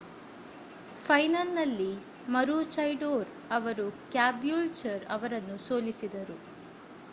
[0.97, 1.89] ಫೈನಲ್‌ನಲ್ಲಿ
[2.27, 3.85] ಮರೂಚೈಡೋರ್ ಅವರು
[4.11, 6.37] ಕ್ಯಾಬೂಲ್ಚರ್ ಅವರನ್ನು ಸೋಲಿಸಿದರು